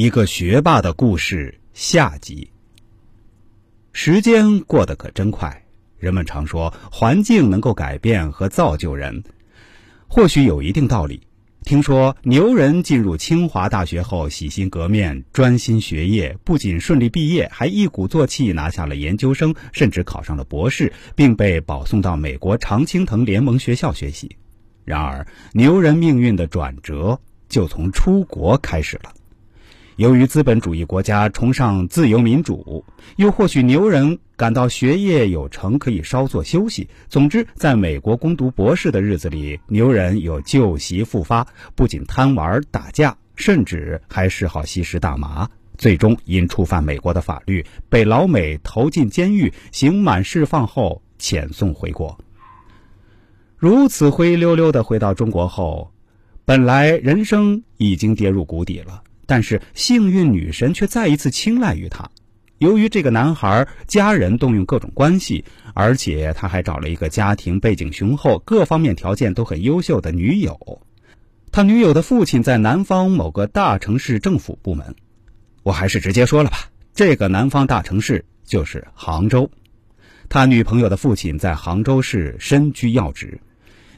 [0.00, 2.48] 一个学霸的故事下集。
[3.92, 5.64] 时间过得可真快，
[5.98, 9.24] 人们常说环境能够改变和造就人，
[10.06, 11.20] 或许有一定道理。
[11.64, 24.36] 听说牛人进入清华大学后洗心革面，专心学业，不仅顺利毕业，还一鼓作气拿下了研究生，甚至考上了博士，并被保送到美国常青藤联盟学校学习。
[24.84, 29.12] 然而，牛人命运的转折就从出国开始了。
[29.98, 32.84] 由于资本主义国家崇尚自由民主，
[33.16, 36.88] 又或许牛人感到学业有成可以稍作休息。
[37.08, 45.50] 总之，在美国攻读博士的日子里，牛人有旧习复发，不仅贪玩打架，甚至还嗜好吸食大麻。
[45.76, 52.16] 最终因触犯美国的法律，被老美投进监狱，刑满释放后遣送回国。
[53.56, 55.90] 如此灰溜溜的回到中国后，
[56.44, 59.02] 本来人生已经跌入谷底了。
[59.28, 62.10] 但是幸运女神却再一次青睐于他。
[62.56, 70.80] 由于这个男孩家人动用各种关系，而且他还找了一个家庭背景雄厚、各方面条件都很优秀的女友。
[71.52, 74.96] 他女友的父亲在南方某个大城市政府部门，
[75.62, 79.50] 我还是直接说了吧，这个南方大城市就是杭州。
[80.30, 83.38] 他女朋友的父亲在杭州市身居要职。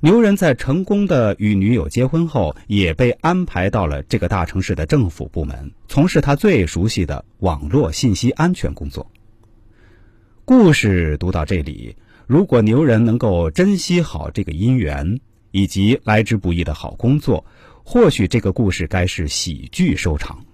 [0.00, 9.10] 牛人在成功的与女友结婚后，也被安排到了这个大城市的政府部门，从事他最熟悉的网络信息安全工作。
[10.44, 11.96] 故事读到这里，
[12.28, 15.18] 如果牛人能够珍惜好这个姻缘
[15.50, 17.44] 以及来之不易的好工作，
[17.82, 20.44] 或许这个故事该是喜剧收场。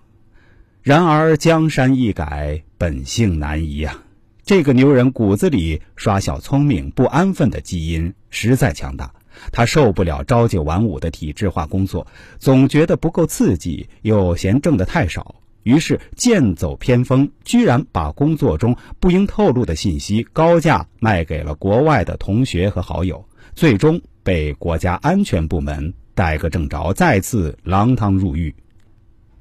[0.80, 3.98] 然而江山易改，本性难移呀！
[4.42, 9.12] 这个牛人骨子里耍小聪明、不安分的基因实在强大。
[9.52, 12.06] 他受不了朝九晚五的体制化工作，
[12.38, 28.54] 总觉得不够刺激，又嫌挣得太少，于是剑走偏锋，居然把工作中不应透露的信息高价卖给了国外的同学和好友，最终被国家安全部门逮个正着，再次锒铛入狱，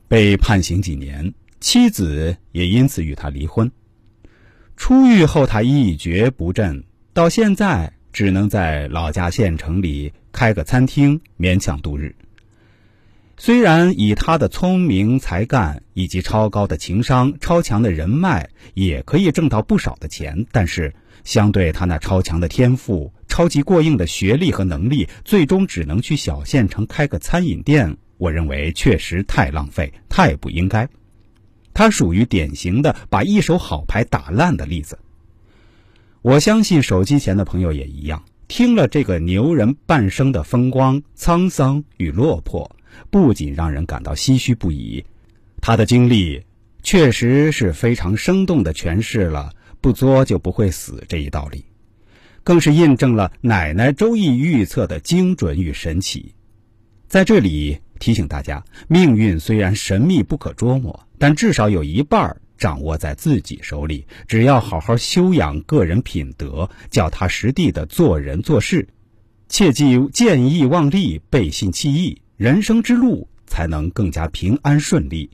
[0.07, 3.71] 被判刑几年，妻子也因此与他离婚。
[4.75, 7.93] 出狱后，他一蹶不振，到现在。
[8.13, 12.15] 只能在老家县城里开个餐厅勉强度日。
[13.35, 20.93] 虽然以他的聪明才干以及超高的情商、超强的人脉，也可以挣到不少的钱，但是
[21.23, 27.97] 相对他那超强的天赋、超级过硬的学历和能力，最终只能去小县城开个餐饮店。
[28.17, 30.87] 我认为确实太浪费，太不应该。
[31.73, 34.97] 他属于典型的把一手好牌打烂的例子。
[36.23, 42.77] 我相信手机前的朋友也一样，听了这个牛人半生的风光、沧桑与落魄，
[43.11, 45.03] 不仅让人感到唏嘘不已，
[45.59, 46.41] 他的经历
[46.81, 49.51] 确实是非常生动的诠释了
[49.81, 51.65] “不作就不会死”这一道理，
[52.41, 56.33] 更是印证了奶奶周易预测的精准与神奇。
[57.09, 62.37] 在这里提醒大家，命运虽然神秘不可捉摸，但至少有一半儿。
[62.63, 68.87] 掌握在自己手里，只要好好修养个人品德，脚踏实地的做人做事，
[69.49, 75.29] 切忌见义忘利、背信弃义，人生之路才能更加平安顺利。